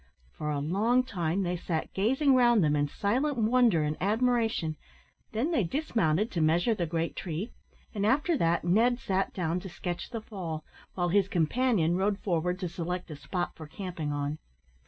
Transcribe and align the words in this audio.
For 0.31 0.49
a 0.49 0.57
long 0.57 1.03
time 1.03 1.43
they 1.43 1.55
sat 1.55 1.93
gazing 1.93 2.33
round 2.33 2.63
them 2.63 2.75
in 2.75 2.87
silent 2.87 3.37
wonder 3.37 3.83
and 3.83 3.95
admiration, 4.01 4.75
then 5.31 5.51
they 5.51 5.63
dismounted 5.63 6.31
to 6.31 6.41
measure 6.41 6.73
the 6.73 6.87
great 6.87 7.15
tree, 7.15 7.51
and 7.93 8.03
after 8.03 8.35
that 8.35 8.63
Ned 8.63 8.97
sat 8.99 9.31
down 9.31 9.59
to 9.59 9.69
sketch 9.69 10.09
the 10.09 10.21
fall, 10.21 10.65
while 10.95 11.09
his 11.09 11.27
companion 11.27 11.97
rode 11.97 12.17
forward 12.17 12.57
to 12.61 12.67
select 12.67 13.11
a 13.11 13.15
spot 13.15 13.55
for 13.55 13.67
camping 13.67 14.11
on. 14.11 14.39